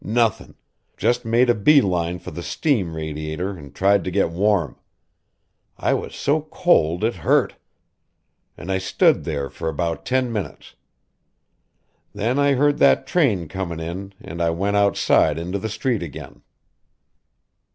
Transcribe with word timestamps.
"Nothin'. 0.03 0.55
Just 0.97 1.25
made 1.25 1.47
a 1.47 1.53
bee 1.53 1.79
line 1.79 2.17
for 2.17 2.31
the 2.31 2.41
steam 2.41 2.95
radiator 2.95 3.55
an' 3.55 3.71
tried 3.71 4.03
to 4.03 4.09
get 4.09 4.31
warm. 4.31 4.79
I 5.77 5.93
was 5.93 6.15
so 6.15 6.41
cold 6.49 7.03
it 7.03 7.17
hurt. 7.17 7.55
An' 8.57 8.71
I 8.71 8.79
stood 8.79 9.25
there 9.25 9.47
for 9.47 9.69
about 9.69 10.03
ten 10.03 10.33
minutes. 10.33 10.73
Then 12.15 12.39
I 12.39 12.53
heard 12.53 12.79
that 12.79 13.05
train 13.05 13.47
comin' 13.47 13.79
in 13.79 14.15
an' 14.19 14.41
I 14.41 14.49
went 14.49 14.75
outside 14.75 15.37
into 15.37 15.59
the 15.59 15.69
street 15.69 16.01
again." 16.01 16.41